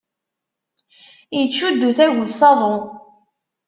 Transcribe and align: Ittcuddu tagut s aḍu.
Ittcuddu 1.39 1.89
tagut 1.97 2.31
s 2.39 2.41
aḍu. 2.49 2.75